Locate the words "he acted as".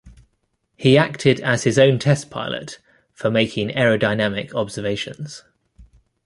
0.77-1.63